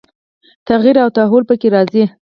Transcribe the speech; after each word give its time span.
تغییر 0.67 0.95
او 1.03 1.09
تحول 1.17 1.43
به 1.45 1.47
په 1.49 1.55
کې 1.61 1.67
راځي. 1.75 2.05